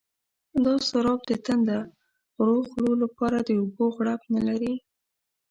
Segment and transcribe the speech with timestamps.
[0.65, 1.79] دا سراب د تنده
[2.35, 4.73] غرو خولو لپاره د اوبو غړپ نه لري.